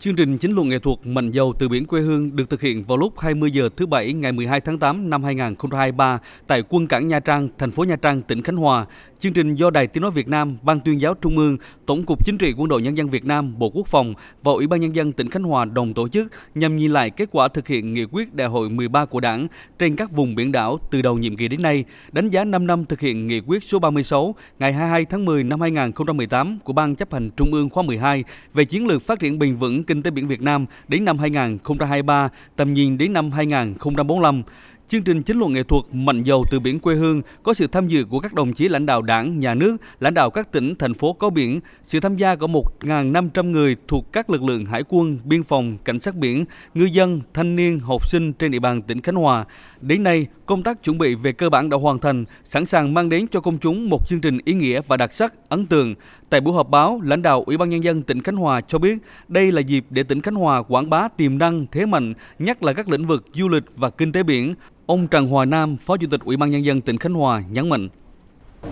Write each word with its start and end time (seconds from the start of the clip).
Chương 0.00 0.16
trình 0.16 0.38
chính 0.38 0.52
luận 0.52 0.68
nghệ 0.68 0.78
thuật 0.78 0.98
Mạnh 1.04 1.30
dầu 1.30 1.52
từ 1.58 1.68
biển 1.68 1.86
quê 1.86 2.00
hương 2.00 2.36
được 2.36 2.50
thực 2.50 2.60
hiện 2.60 2.82
vào 2.82 2.96
lúc 2.98 3.18
20 3.18 3.50
giờ 3.50 3.68
thứ 3.76 3.86
Bảy 3.86 4.12
ngày 4.12 4.32
12 4.32 4.60
tháng 4.60 4.78
8 4.78 5.10
năm 5.10 5.24
2023 5.24 6.18
tại 6.46 6.62
quân 6.68 6.86
cảng 6.86 7.08
Nha 7.08 7.20
Trang, 7.20 7.48
thành 7.58 7.70
phố 7.70 7.84
Nha 7.84 7.96
Trang, 7.96 8.22
tỉnh 8.22 8.42
Khánh 8.42 8.56
Hòa. 8.56 8.86
Chương 9.18 9.32
trình 9.32 9.54
do 9.54 9.70
Đài 9.70 9.86
Tiếng 9.86 10.02
Nói 10.02 10.10
Việt 10.10 10.28
Nam, 10.28 10.56
Ban 10.62 10.80
tuyên 10.80 11.00
giáo 11.00 11.14
Trung 11.14 11.38
ương, 11.38 11.56
Tổng 11.86 12.02
cục 12.02 12.26
Chính 12.26 12.38
trị 12.38 12.54
Quân 12.56 12.68
đội 12.68 12.82
Nhân 12.82 12.96
dân 12.96 13.08
Việt 13.08 13.24
Nam, 13.24 13.58
Bộ 13.58 13.70
Quốc 13.70 13.86
phòng 13.86 14.14
và 14.42 14.52
Ủy 14.52 14.66
ban 14.66 14.80
Nhân 14.80 14.94
dân 14.94 15.12
tỉnh 15.12 15.30
Khánh 15.30 15.42
Hòa 15.42 15.64
đồng 15.64 15.94
tổ 15.94 16.08
chức 16.08 16.32
nhằm 16.54 16.76
nhìn 16.76 16.92
lại 16.92 17.10
kết 17.10 17.28
quả 17.32 17.48
thực 17.48 17.68
hiện 17.68 17.94
nghị 17.94 18.04
quyết 18.04 18.34
đại 18.34 18.48
hội 18.48 18.70
13 18.70 19.04
của 19.04 19.20
Đảng 19.20 19.46
trên 19.78 19.96
các 19.96 20.12
vùng 20.12 20.34
biển 20.34 20.52
đảo 20.52 20.78
từ 20.90 21.02
đầu 21.02 21.18
nhiệm 21.18 21.36
kỳ 21.36 21.48
đến 21.48 21.62
nay, 21.62 21.84
đánh 22.12 22.30
giá 22.30 22.44
5 22.44 22.66
năm 22.66 22.84
thực 22.84 23.00
hiện 23.00 23.26
nghị 23.26 23.40
quyết 23.40 23.64
số 23.64 23.78
36 23.78 24.34
ngày 24.58 24.72
22 24.72 25.04
tháng 25.04 25.24
10 25.24 25.44
năm 25.44 25.60
2018 25.60 26.58
của 26.64 26.72
Ban 26.72 26.94
chấp 26.94 27.12
hành 27.12 27.30
Trung 27.30 27.52
ương 27.52 27.70
khóa 27.70 27.82
12 27.82 28.24
về 28.54 28.64
chiến 28.64 28.86
lược 28.86 29.02
phát 29.02 29.18
triển 29.18 29.38
bền 29.38 29.54
vững 29.54 29.84
kinh 29.90 30.02
tế 30.02 30.10
biển 30.10 30.28
Việt 30.28 30.42
Nam 30.42 30.66
đến 30.88 31.04
năm 31.04 31.18
2023, 31.18 32.28
tầm 32.56 32.72
nhìn 32.72 32.98
đến 32.98 33.12
năm 33.12 33.30
2045. 33.30 34.42
Chương 34.90 35.02
trình 35.02 35.22
chính 35.22 35.38
luận 35.38 35.52
nghệ 35.52 35.62
thuật 35.62 35.84
Mạnh 35.92 36.22
dầu 36.22 36.44
từ 36.50 36.60
biển 36.60 36.80
quê 36.80 36.94
hương 36.94 37.22
có 37.42 37.54
sự 37.54 37.66
tham 37.66 37.88
dự 37.88 38.04
của 38.04 38.20
các 38.20 38.34
đồng 38.34 38.52
chí 38.52 38.68
lãnh 38.68 38.86
đạo 38.86 39.02
đảng, 39.02 39.38
nhà 39.38 39.54
nước, 39.54 39.76
lãnh 40.00 40.14
đạo 40.14 40.30
các 40.30 40.52
tỉnh, 40.52 40.74
thành 40.74 40.94
phố 40.94 41.12
có 41.12 41.30
biển, 41.30 41.60
sự 41.84 42.00
tham 42.00 42.16
gia 42.16 42.36
của 42.36 42.46
1.500 42.46 43.50
người 43.50 43.76
thuộc 43.88 44.12
các 44.12 44.30
lực 44.30 44.42
lượng 44.42 44.64
hải 44.66 44.82
quân, 44.88 45.18
biên 45.24 45.42
phòng, 45.42 45.78
cảnh 45.84 46.00
sát 46.00 46.16
biển, 46.16 46.44
ngư 46.74 46.84
dân, 46.84 47.20
thanh 47.34 47.56
niên, 47.56 47.78
học 47.78 48.08
sinh 48.08 48.32
trên 48.32 48.50
địa 48.50 48.58
bàn 48.58 48.82
tỉnh 48.82 49.00
Khánh 49.00 49.14
Hòa. 49.14 49.44
Đến 49.80 50.02
nay, 50.02 50.26
công 50.46 50.62
tác 50.62 50.82
chuẩn 50.82 50.98
bị 50.98 51.14
về 51.14 51.32
cơ 51.32 51.50
bản 51.50 51.68
đã 51.68 51.76
hoàn 51.76 51.98
thành, 51.98 52.24
sẵn 52.44 52.66
sàng 52.66 52.94
mang 52.94 53.08
đến 53.08 53.26
cho 53.28 53.40
công 53.40 53.58
chúng 53.58 53.88
một 53.88 54.08
chương 54.08 54.20
trình 54.20 54.38
ý 54.44 54.52
nghĩa 54.52 54.80
và 54.86 54.96
đặc 54.96 55.12
sắc, 55.12 55.34
ấn 55.48 55.66
tượng. 55.66 55.94
Tại 56.30 56.40
buổi 56.40 56.54
họp 56.54 56.70
báo, 56.70 57.00
lãnh 57.04 57.22
đạo 57.22 57.42
Ủy 57.46 57.56
ban 57.56 57.68
Nhân 57.68 57.84
dân 57.84 58.02
tỉnh 58.02 58.22
Khánh 58.22 58.36
Hòa 58.36 58.60
cho 58.60 58.78
biết 58.78 58.98
đây 59.28 59.52
là 59.52 59.60
dịp 59.60 59.84
để 59.90 60.02
tỉnh 60.02 60.20
Khánh 60.20 60.34
Hòa 60.34 60.62
quảng 60.62 60.90
bá 60.90 61.08
tiềm 61.08 61.38
năng, 61.38 61.66
thế 61.72 61.86
mạnh, 61.86 62.14
nhất 62.38 62.62
là 62.62 62.72
các 62.72 62.88
lĩnh 62.88 63.04
vực 63.04 63.26
du 63.34 63.48
lịch 63.48 63.64
và 63.76 63.90
kinh 63.90 64.12
tế 64.12 64.22
biển. 64.22 64.54
Ông 64.90 65.06
Trần 65.06 65.26
Hòa 65.26 65.44
Nam, 65.44 65.76
Phó 65.76 65.96
Chủ 65.96 66.06
tịch 66.10 66.20
Ủy 66.24 66.36
ban 66.36 66.50
Nhân 66.50 66.64
dân 66.64 66.80
tỉnh 66.80 66.98
Khánh 66.98 67.14
Hòa 67.14 67.42
nhấn 67.50 67.68
mạnh. 67.68 67.88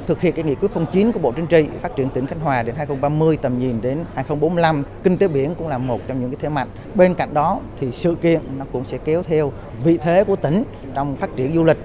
Thực 0.06 0.20
hiện 0.20 0.34
cái 0.34 0.44
nghị 0.44 0.54
quyết 0.54 0.68
09 0.92 1.12
của 1.12 1.18
Bộ 1.18 1.32
Chính 1.32 1.46
trị 1.46 1.66
phát 1.82 1.96
triển 1.96 2.08
tỉnh 2.08 2.26
Khánh 2.26 2.40
Hòa 2.40 2.62
đến 2.62 2.74
2030 2.74 3.36
tầm 3.42 3.58
nhìn 3.58 3.80
đến 3.80 4.04
2045, 4.14 4.82
kinh 5.02 5.16
tế 5.16 5.28
biển 5.28 5.54
cũng 5.54 5.68
là 5.68 5.78
một 5.78 6.00
trong 6.08 6.20
những 6.20 6.30
cái 6.30 6.38
thế 6.42 6.48
mạnh. 6.48 6.68
Bên 6.94 7.14
cạnh 7.14 7.34
đó 7.34 7.60
thì 7.80 7.92
sự 7.92 8.14
kiện 8.14 8.40
nó 8.58 8.64
cũng 8.72 8.84
sẽ 8.84 8.98
kéo 8.98 9.22
theo 9.22 9.52
vị 9.84 9.98
thế 10.02 10.24
của 10.24 10.36
tỉnh 10.36 10.64
trong 10.94 11.16
phát 11.16 11.30
triển 11.36 11.54
du 11.54 11.64
lịch. 11.64 11.78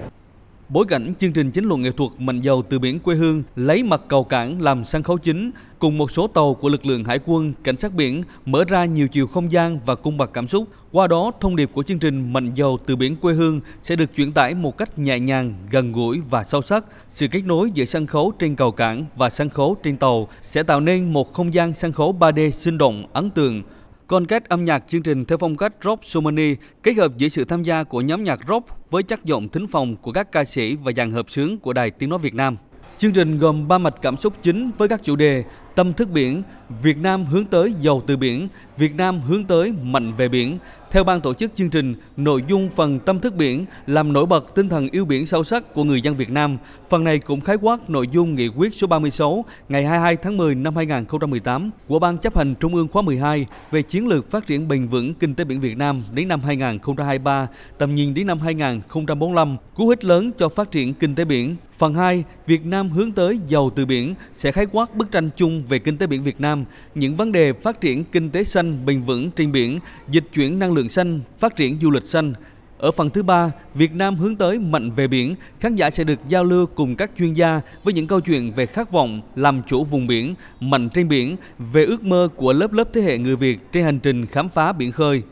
Bối 0.68 0.84
cảnh 0.88 1.14
chương 1.18 1.32
trình 1.32 1.50
chính 1.50 1.64
luận 1.64 1.82
nghệ 1.82 1.90
thuật 1.90 2.10
Mạnh 2.18 2.40
dầu 2.40 2.62
từ 2.68 2.78
biển 2.78 3.00
quê 3.00 3.14
hương 3.14 3.42
lấy 3.56 3.82
mặt 3.82 4.02
cầu 4.08 4.24
cảng 4.24 4.62
làm 4.62 4.84
sân 4.84 5.02
khấu 5.02 5.18
chính 5.18 5.50
cùng 5.78 5.98
một 5.98 6.10
số 6.10 6.26
tàu 6.26 6.54
của 6.54 6.68
lực 6.68 6.86
lượng 6.86 7.04
hải 7.04 7.18
quân, 7.24 7.52
cảnh 7.64 7.76
sát 7.76 7.94
biển 7.94 8.22
mở 8.46 8.64
ra 8.68 8.84
nhiều 8.84 9.08
chiều 9.08 9.26
không 9.26 9.52
gian 9.52 9.80
và 9.86 9.94
cung 9.94 10.16
bậc 10.16 10.32
cảm 10.32 10.48
xúc. 10.48 10.68
Qua 10.92 11.06
đó, 11.06 11.32
thông 11.40 11.56
điệp 11.56 11.70
của 11.72 11.82
chương 11.82 11.98
trình 11.98 12.32
Mạnh 12.32 12.54
dầu 12.54 12.78
từ 12.86 12.96
biển 12.96 13.16
quê 13.16 13.34
hương 13.34 13.60
sẽ 13.82 13.96
được 13.96 14.10
truyền 14.16 14.32
tải 14.32 14.54
một 14.54 14.76
cách 14.76 14.98
nhẹ 14.98 15.18
nhàng, 15.18 15.54
gần 15.70 15.92
gũi 15.92 16.20
và 16.30 16.44
sâu 16.44 16.62
sắc. 16.62 16.84
Sự 17.10 17.26
kết 17.28 17.42
nối 17.44 17.70
giữa 17.70 17.84
sân 17.84 18.06
khấu 18.06 18.32
trên 18.38 18.56
cầu 18.56 18.72
cảng 18.72 19.04
và 19.16 19.30
sân 19.30 19.50
khấu 19.50 19.76
trên 19.82 19.96
tàu 19.96 20.28
sẽ 20.40 20.62
tạo 20.62 20.80
nên 20.80 21.12
một 21.12 21.32
không 21.32 21.54
gian 21.54 21.74
sân 21.74 21.92
khấu 21.92 22.16
3D 22.20 22.50
sinh 22.50 22.78
động, 22.78 23.06
ấn 23.12 23.30
tượng, 23.30 23.62
con 24.06 24.26
kết 24.26 24.48
âm 24.48 24.64
nhạc 24.64 24.88
chương 24.88 25.02
trình 25.02 25.24
theo 25.24 25.38
phong 25.38 25.56
cách 25.56 25.72
rock 25.82 26.04
Sumani 26.04 26.54
kết 26.82 26.96
hợp 26.96 27.16
giữa 27.16 27.28
sự 27.28 27.44
tham 27.44 27.62
gia 27.62 27.84
của 27.84 28.00
nhóm 28.00 28.24
nhạc 28.24 28.40
rock 28.48 28.90
với 28.90 29.02
chất 29.02 29.24
giọng 29.24 29.48
thính 29.48 29.66
phòng 29.66 29.96
của 29.96 30.12
các 30.12 30.32
ca 30.32 30.44
sĩ 30.44 30.76
và 30.76 30.92
dàn 30.96 31.12
hợp 31.12 31.30
xướng 31.30 31.58
của 31.58 31.72
Đài 31.72 31.90
Tiếng 31.90 32.10
Nói 32.10 32.18
Việt 32.18 32.34
Nam. 32.34 32.56
Chương 32.98 33.12
trình 33.12 33.38
gồm 33.38 33.68
ba 33.68 33.78
mạch 33.78 33.94
cảm 34.02 34.16
xúc 34.16 34.32
chính 34.42 34.70
với 34.78 34.88
các 34.88 35.00
chủ 35.02 35.16
đề 35.16 35.44
tâm 35.74 35.92
thức 35.92 36.10
biển, 36.10 36.42
Việt 36.82 36.98
Nam 36.98 37.24
hướng 37.24 37.44
tới 37.44 37.74
giàu 37.80 38.02
từ 38.06 38.16
biển, 38.16 38.48
Việt 38.76 38.94
Nam 38.96 39.20
hướng 39.20 39.44
tới 39.44 39.72
mạnh 39.82 40.12
về 40.12 40.28
biển. 40.28 40.58
Theo 40.90 41.04
ban 41.04 41.20
tổ 41.20 41.34
chức 41.34 41.50
chương 41.54 41.70
trình, 41.70 41.94
nội 42.16 42.44
dung 42.48 42.70
phần 42.70 42.98
tâm 42.98 43.20
thức 43.20 43.34
biển 43.36 43.66
làm 43.86 44.12
nổi 44.12 44.26
bật 44.26 44.54
tinh 44.54 44.68
thần 44.68 44.88
yêu 44.90 45.04
biển 45.04 45.26
sâu 45.26 45.44
sắc 45.44 45.74
của 45.74 45.84
người 45.84 46.00
dân 46.00 46.14
Việt 46.14 46.30
Nam. 46.30 46.58
Phần 46.88 47.04
này 47.04 47.18
cũng 47.18 47.40
khái 47.40 47.56
quát 47.56 47.90
nội 47.90 48.08
dung 48.12 48.34
nghị 48.34 48.48
quyết 48.48 48.74
số 48.74 48.86
36 48.86 49.44
ngày 49.68 49.86
22 49.86 50.16
tháng 50.16 50.36
10 50.36 50.54
năm 50.54 50.76
2018 50.76 51.70
của 51.88 51.98
Ban 51.98 52.18
chấp 52.18 52.36
hành 52.36 52.54
Trung 52.54 52.74
ương 52.74 52.88
khóa 52.88 53.02
12 53.02 53.46
về 53.70 53.82
chiến 53.82 54.08
lược 54.08 54.30
phát 54.30 54.46
triển 54.46 54.68
bền 54.68 54.88
vững 54.88 55.14
kinh 55.14 55.34
tế 55.34 55.44
biển 55.44 55.60
Việt 55.60 55.76
Nam 55.76 56.04
đến 56.12 56.28
năm 56.28 56.40
2023, 56.40 57.48
tầm 57.78 57.94
nhìn 57.94 58.14
đến 58.14 58.26
năm 58.26 58.38
2045, 58.38 59.56
cú 59.74 59.88
hích 59.88 60.04
lớn 60.04 60.30
cho 60.38 60.48
phát 60.48 60.70
triển 60.70 60.94
kinh 60.94 61.14
tế 61.14 61.24
biển. 61.24 61.56
Phần 61.72 61.94
2, 61.94 62.24
Việt 62.46 62.66
Nam 62.66 62.90
hướng 62.90 63.12
tới 63.12 63.40
giàu 63.48 63.70
từ 63.76 63.86
biển 63.86 64.14
sẽ 64.32 64.52
khái 64.52 64.66
quát 64.72 64.94
bức 64.96 65.10
tranh 65.10 65.30
chung 65.36 65.62
về 65.68 65.78
kinh 65.78 65.98
tế 65.98 66.06
biển 66.06 66.22
Việt 66.22 66.40
Nam, 66.40 66.64
những 66.94 67.14
vấn 67.14 67.32
đề 67.32 67.52
phát 67.52 67.80
triển 67.80 68.04
kinh 68.04 68.30
tế 68.30 68.44
xanh 68.44 68.86
bền 68.86 69.02
vững 69.02 69.30
trên 69.30 69.52
biển, 69.52 69.78
dịch 70.08 70.24
chuyển 70.34 70.58
năng 70.58 70.72
lượng 70.72 70.88
xanh, 70.88 71.20
phát 71.38 71.56
triển 71.56 71.78
du 71.80 71.90
lịch 71.90 72.04
xanh. 72.04 72.32
Ở 72.78 72.90
phần 72.90 73.10
thứ 73.10 73.22
ba, 73.22 73.50
Việt 73.74 73.94
Nam 73.94 74.16
hướng 74.16 74.36
tới 74.36 74.58
mạnh 74.58 74.90
về 74.90 75.08
biển, 75.08 75.34
khán 75.60 75.74
giả 75.74 75.90
sẽ 75.90 76.04
được 76.04 76.18
giao 76.28 76.44
lưu 76.44 76.66
cùng 76.66 76.96
các 76.96 77.10
chuyên 77.18 77.34
gia 77.34 77.60
với 77.84 77.94
những 77.94 78.06
câu 78.06 78.20
chuyện 78.20 78.52
về 78.52 78.66
khát 78.66 78.92
vọng 78.92 79.20
làm 79.36 79.62
chủ 79.66 79.84
vùng 79.84 80.06
biển, 80.06 80.34
mạnh 80.60 80.88
trên 80.88 81.08
biển, 81.08 81.36
về 81.58 81.84
ước 81.84 82.04
mơ 82.04 82.28
của 82.36 82.52
lớp 82.52 82.72
lớp 82.72 82.88
thế 82.92 83.00
hệ 83.00 83.18
người 83.18 83.36
Việt 83.36 83.72
trên 83.72 83.84
hành 83.84 83.98
trình 83.98 84.26
khám 84.26 84.48
phá 84.48 84.72
biển 84.72 84.92
khơi. 84.92 85.22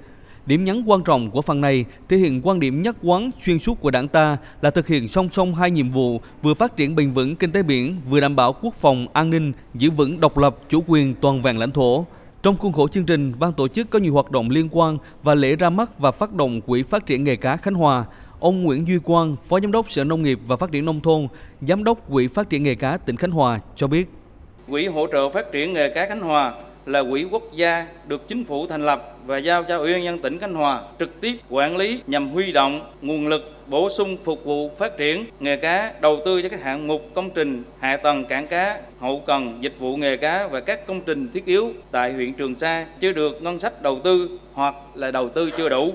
Điểm 0.46 0.64
nhấn 0.64 0.84
quan 0.86 1.02
trọng 1.02 1.30
của 1.30 1.42
phần 1.42 1.60
này 1.60 1.84
thể 2.08 2.16
hiện 2.16 2.40
quan 2.44 2.60
điểm 2.60 2.82
nhất 2.82 2.96
quán 3.02 3.30
xuyên 3.42 3.58
suốt 3.58 3.80
của 3.80 3.90
đảng 3.90 4.08
ta 4.08 4.36
là 4.62 4.70
thực 4.70 4.86
hiện 4.86 5.08
song 5.08 5.28
song 5.32 5.54
hai 5.54 5.70
nhiệm 5.70 5.90
vụ 5.90 6.20
vừa 6.42 6.54
phát 6.54 6.76
triển 6.76 6.96
bền 6.96 7.10
vững 7.10 7.36
kinh 7.36 7.52
tế 7.52 7.62
biển, 7.62 7.96
vừa 8.08 8.20
đảm 8.20 8.36
bảo 8.36 8.52
quốc 8.52 8.74
phòng, 8.74 9.06
an 9.12 9.30
ninh, 9.30 9.52
giữ 9.74 9.90
vững 9.90 10.20
độc 10.20 10.38
lập, 10.38 10.56
chủ 10.68 10.84
quyền 10.86 11.14
toàn 11.14 11.42
vẹn 11.42 11.58
lãnh 11.58 11.72
thổ. 11.72 12.06
Trong 12.42 12.56
khuôn 12.56 12.72
khổ 12.72 12.88
chương 12.88 13.04
trình, 13.04 13.32
ban 13.38 13.52
tổ 13.52 13.68
chức 13.68 13.90
có 13.90 13.98
nhiều 13.98 14.12
hoạt 14.12 14.30
động 14.30 14.50
liên 14.50 14.68
quan 14.72 14.98
và 15.22 15.34
lễ 15.34 15.56
ra 15.56 15.70
mắt 15.70 15.98
và 15.98 16.10
phát 16.10 16.32
động 16.32 16.60
Quỹ 16.60 16.82
phát 16.82 17.06
triển 17.06 17.24
nghề 17.24 17.36
cá 17.36 17.56
Khánh 17.56 17.74
Hòa. 17.74 18.04
Ông 18.40 18.62
Nguyễn 18.62 18.86
Duy 18.86 18.98
Quang, 18.98 19.36
Phó 19.44 19.60
Giám 19.60 19.72
đốc 19.72 19.90
Sở 19.90 20.04
Nông 20.04 20.22
nghiệp 20.22 20.38
và 20.46 20.56
Phát 20.56 20.72
triển 20.72 20.84
Nông 20.84 21.00
thôn, 21.00 21.28
Giám 21.60 21.84
đốc 21.84 22.10
Quỹ 22.10 22.28
phát 22.28 22.50
triển 22.50 22.62
nghề 22.62 22.74
cá 22.74 22.96
tỉnh 22.96 23.16
Khánh 23.16 23.30
Hòa 23.30 23.58
cho 23.76 23.86
biết. 23.86 24.10
Quỹ 24.68 24.86
hỗ 24.86 25.06
trợ 25.12 25.30
phát 25.30 25.52
triển 25.52 25.72
nghề 25.72 25.88
cá 25.94 26.08
Khánh 26.08 26.20
Hòa 26.20 26.54
là 26.86 27.02
quỹ 27.10 27.26
quốc 27.30 27.42
gia 27.54 27.86
được 28.06 28.28
chính 28.28 28.44
phủ 28.44 28.66
thành 28.66 28.86
lập 28.86 29.16
và 29.26 29.38
giao 29.38 29.64
cho 29.64 29.78
Ủy 29.78 29.92
ban 29.92 30.04
nhân 30.04 30.18
tỉnh 30.18 30.38
Khánh 30.38 30.54
Hòa 30.54 30.82
trực 30.98 31.20
tiếp 31.20 31.32
quản 31.48 31.76
lý 31.76 32.00
nhằm 32.06 32.28
huy 32.28 32.52
động 32.52 32.80
nguồn 33.02 33.28
lực 33.28 33.52
bổ 33.66 33.90
sung 33.90 34.16
phục 34.24 34.44
vụ 34.44 34.70
phát 34.78 34.98
triển 34.98 35.26
nghề 35.40 35.56
cá, 35.56 35.92
đầu 36.00 36.18
tư 36.24 36.42
cho 36.42 36.48
các 36.48 36.62
hạng 36.62 36.86
mục 36.86 37.10
công 37.14 37.30
trình 37.30 37.62
hạ 37.80 37.96
tầng 37.96 38.24
cảng 38.24 38.46
cá, 38.46 38.80
hậu 39.00 39.22
cần 39.26 39.58
dịch 39.60 39.74
vụ 39.78 39.96
nghề 39.96 40.16
cá 40.16 40.46
và 40.46 40.60
các 40.60 40.86
công 40.86 41.00
trình 41.00 41.28
thiết 41.32 41.46
yếu 41.46 41.72
tại 41.90 42.12
huyện 42.12 42.32
Trường 42.32 42.54
Sa 42.54 42.86
chưa 43.00 43.12
được 43.12 43.42
ngân 43.42 43.60
sách 43.60 43.82
đầu 43.82 44.00
tư 44.04 44.38
hoặc 44.52 44.74
là 44.94 45.10
đầu 45.10 45.28
tư 45.28 45.50
chưa 45.56 45.68
đủ. 45.68 45.92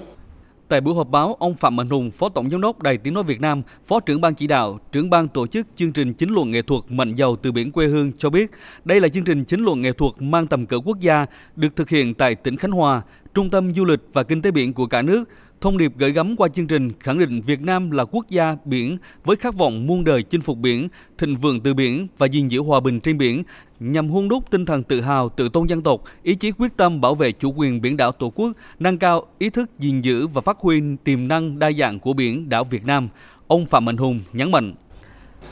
Tại 0.70 0.82
buổi 0.82 0.96
họp 0.96 1.10
báo, 1.10 1.36
ông 1.40 1.56
Phạm 1.56 1.76
Mạnh 1.76 1.90
Hùng, 1.90 2.12
Phó 2.12 2.30
Tổng 2.30 2.50
Giám 2.50 2.62
đốc 2.62 2.82
Đài 2.82 2.98
Tiếng 2.98 3.14
Nói 3.14 3.24
Việt 3.24 3.42
Nam, 3.42 3.62
Phó 3.86 4.00
trưởng 4.00 4.22
ban 4.22 4.36
chỉ 4.36 4.48
đạo, 4.48 4.80
trưởng 4.92 5.10
ban 5.10 5.28
tổ 5.28 5.48
chức 5.48 5.68
chương 5.76 5.92
trình 5.92 6.14
chính 6.14 6.30
luận 6.30 6.52
nghệ 6.52 6.62
thuật 6.62 6.82
Mạnh 6.90 7.16
giàu 7.16 7.36
từ 7.36 7.52
biển 7.52 7.72
quê 7.72 7.88
hương 7.88 8.12
cho 8.18 8.30
biết, 8.30 8.52
đây 8.86 9.00
là 9.00 9.08
chương 9.08 9.24
trình 9.24 9.46
chính 9.46 9.64
luận 9.64 9.82
nghệ 9.82 9.92
thuật 9.92 10.14
mang 10.20 10.48
tầm 10.48 10.66
cỡ 10.66 10.80
quốc 10.80 11.00
gia, 11.00 11.26
được 11.56 11.76
thực 11.76 11.90
hiện 11.90 12.14
tại 12.14 12.36
tỉnh 12.36 12.58
Khánh 12.58 12.72
Hòa, 12.72 13.02
trung 13.34 13.50
tâm 13.50 13.74
du 13.74 13.86
lịch 13.86 14.00
và 14.14 14.24
kinh 14.24 14.42
tế 14.42 14.52
biển 14.52 14.74
của 14.74 14.86
cả 14.86 15.02
nước, 15.02 15.24
Thông 15.62 15.78
điệp 15.78 15.94
gửi 15.98 16.12
gắm 16.12 16.36
qua 16.36 16.48
chương 16.48 16.68
trình 16.68 16.92
khẳng 17.00 17.20
định 17.20 17.42
Việt 17.42 17.62
Nam 17.62 17.92
là 17.92 18.06
quốc 18.06 18.30
gia 18.30 18.56
biển 18.66 18.98
với 19.24 19.36
khát 19.36 19.56
vọng 19.56 19.88
muôn 19.88 20.04
đời 20.04 20.24
chinh 20.24 20.42
phục 20.42 20.58
biển, 20.58 20.88
thịnh 21.18 21.36
vượng 21.36 21.62
từ 21.62 21.74
biển 21.74 22.08
và 22.18 22.28
gìn 22.28 22.48
giữ 22.48 22.62
hòa 22.62 22.80
bình 22.80 23.00
trên 23.00 23.18
biển, 23.18 23.44
nhằm 23.80 24.10
huân 24.10 24.30
đúc 24.30 24.52
tinh 24.52 24.66
thần 24.66 24.84
tự 24.84 25.02
hào, 25.02 25.30
tự 25.30 25.50
tôn 25.50 25.68
dân 25.68 25.82
tộc, 25.82 26.04
ý 26.24 26.36
chí 26.36 26.52
quyết 26.52 26.78
tâm 26.78 27.02
bảo 27.02 27.16
vệ 27.16 27.32
chủ 27.32 27.54
quyền 27.58 27.82
biển 27.82 27.98
đảo 27.98 28.12
Tổ 28.12 28.30
quốc, 28.30 28.52
nâng 28.80 28.98
cao 28.98 29.26
ý 29.40 29.50
thức 29.50 29.70
gìn 29.80 30.02
giữ 30.02 30.28
và 30.28 30.42
phát 30.42 30.58
huy 30.60 30.82
tiềm 31.04 31.28
năng 31.28 31.60
đa 31.60 31.72
dạng 31.72 32.00
của 32.00 32.14
biển 32.14 32.50
đảo 32.50 32.64
Việt 32.64 32.86
Nam. 32.86 33.10
Ông 33.48 33.66
Phạm 33.66 33.86
Mạnh 33.86 33.98
Hùng 33.98 34.20
nhấn 34.34 34.52
mạnh. 34.52 34.74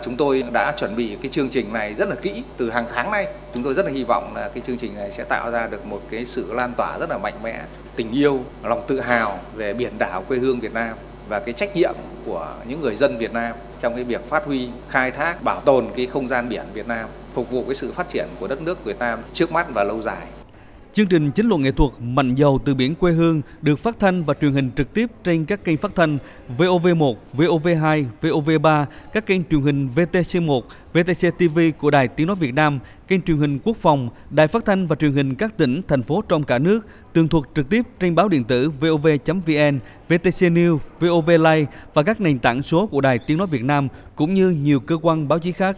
Chúng 0.04 0.18
tôi 0.18 0.44
đã 0.54 0.74
chuẩn 0.78 0.96
bị 0.96 1.18
cái 1.22 1.32
chương 1.32 1.50
trình 1.50 1.74
này 1.74 1.94
rất 1.94 2.10
là 2.10 2.16
kỹ 2.16 2.44
từ 2.58 2.72
hàng 2.72 2.86
tháng 2.96 3.12
nay. 3.12 3.28
Chúng 3.54 3.64
tôi 3.64 3.74
rất 3.74 3.86
là 3.86 3.92
hy 3.92 4.04
vọng 4.04 4.32
là 4.36 4.50
cái 4.54 4.64
chương 4.68 4.78
trình 4.78 4.96
này 4.96 5.12
sẽ 5.12 5.24
tạo 5.24 5.52
ra 5.52 5.68
được 5.68 5.86
một 5.86 6.02
cái 6.10 6.26
sự 6.26 6.54
lan 6.54 6.74
tỏa 6.78 7.00
rất 7.00 7.10
là 7.10 7.18
mạnh 7.18 7.34
mẽ, 7.44 7.62
tình 7.96 8.12
yêu, 8.12 8.40
lòng 8.64 8.84
tự 8.88 9.00
hào 9.00 9.40
về 9.56 9.74
biển 9.74 9.94
đảo 9.98 10.24
quê 10.28 10.38
hương 10.38 10.60
Việt 10.60 10.74
Nam 10.74 10.96
và 11.30 11.40
cái 11.40 11.54
trách 11.54 11.76
nhiệm 11.76 11.94
của 12.26 12.56
những 12.68 12.82
người 12.82 12.96
dân 12.96 13.18
Việt 13.18 13.34
Nam 13.34 13.56
trong 13.80 13.96
cái 13.96 14.04
việc 14.04 14.30
phát 14.30 14.46
huy, 14.46 14.70
khai 14.90 15.12
thác, 15.12 15.44
bảo 15.44 15.62
tồn 15.66 15.88
cái 15.96 16.06
không 16.06 16.28
gian 16.28 16.50
biển 16.50 16.64
Việt 16.74 16.88
Nam, 16.88 17.10
phục 17.34 17.52
vụ 17.52 17.64
cái 17.64 17.76
sự 17.76 17.92
phát 17.92 18.10
triển 18.10 18.28
của 18.40 18.48
đất 18.48 18.62
nước 18.62 18.84
Việt 18.84 19.00
Nam 19.00 19.20
trước 19.34 19.52
mắt 19.52 19.68
và 19.74 19.84
lâu 19.84 20.02
dài. 20.02 20.28
Chương 20.96 21.08
trình 21.08 21.32
chính 21.32 21.48
luận 21.48 21.62
nghệ 21.62 21.72
thuật 21.72 21.92
Mạnh 22.00 22.36
dầu 22.36 22.60
từ 22.66 22.74
biển 22.74 22.96
quê 22.96 23.12
hương 23.12 23.42
được 23.62 23.80
phát 23.80 24.00
thanh 24.00 24.24
và 24.24 24.34
truyền 24.42 24.54
hình 24.54 24.72
trực 24.76 24.94
tiếp 24.94 25.12
trên 25.24 25.46
các 25.46 25.64
kênh 25.64 25.78
phát 25.78 25.96
thanh 25.96 26.18
VOV1, 26.58 27.16
VOV2, 27.38 28.06
VOV3, 28.22 28.86
các 29.14 29.26
kênh 29.26 29.42
truyền 29.44 29.62
hình 29.62 29.90
VTC1, 29.96 30.62
VTC 30.94 31.38
TV 31.38 31.60
của 31.78 31.92
Đài 31.92 32.08
Tiếng 32.08 32.28
Nói 32.28 32.36
Việt 32.36 32.54
Nam, 32.54 32.80
kênh 33.08 33.22
truyền 33.22 33.38
hình 33.38 33.60
Quốc 33.64 33.78
phòng, 33.78 34.10
Đài 34.30 34.48
phát 34.48 34.66
thanh 34.66 34.86
và 34.86 34.96
truyền 34.96 35.14
hình 35.14 35.36
các 35.36 35.58
tỉnh, 35.58 35.82
thành 35.88 36.04
phố 36.04 36.24
trong 36.30 36.44
cả 36.44 36.58
nước, 36.58 36.88
tường 37.14 37.28
thuật 37.28 37.44
trực 37.56 37.70
tiếp 37.70 37.82
trên 38.00 38.16
báo 38.16 38.28
điện 38.28 38.44
tử 38.44 38.70
vov.vn, 38.70 39.80
VTC 40.10 40.42
News, 40.42 40.78
VOV 41.00 41.30
Live 41.30 41.66
và 41.94 42.04
các 42.04 42.22
nền 42.22 42.40
tảng 42.40 42.64
số 42.64 42.88
của 42.88 43.02
Đài 43.02 43.20
Tiếng 43.20 43.38
Nói 43.38 43.48
Việt 43.48 43.64
Nam 43.64 43.88
cũng 44.16 44.34
như 44.34 44.50
nhiều 44.50 44.80
cơ 44.80 44.98
quan 45.02 45.28
báo 45.28 45.40
chí 45.40 45.52
khác. 45.52 45.78